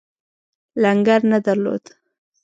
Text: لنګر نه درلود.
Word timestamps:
لنګر 0.81 1.21
نه 1.31 1.37
درلود. 1.45 1.83